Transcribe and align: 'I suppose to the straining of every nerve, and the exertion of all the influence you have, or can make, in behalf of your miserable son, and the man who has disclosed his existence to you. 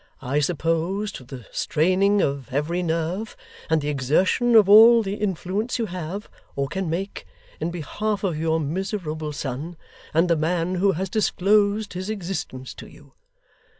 'I 0.19 0.39
suppose 0.39 1.11
to 1.11 1.23
the 1.23 1.45
straining 1.51 2.23
of 2.23 2.51
every 2.51 2.81
nerve, 2.81 3.37
and 3.69 3.81
the 3.83 3.89
exertion 3.89 4.55
of 4.55 4.67
all 4.67 5.03
the 5.03 5.13
influence 5.13 5.77
you 5.77 5.85
have, 5.85 6.27
or 6.55 6.67
can 6.67 6.89
make, 6.89 7.27
in 7.59 7.69
behalf 7.69 8.23
of 8.23 8.35
your 8.39 8.59
miserable 8.59 9.31
son, 9.31 9.77
and 10.11 10.27
the 10.27 10.35
man 10.35 10.73
who 10.73 10.93
has 10.93 11.07
disclosed 11.07 11.93
his 11.93 12.09
existence 12.09 12.73
to 12.73 12.87
you. 12.87 13.13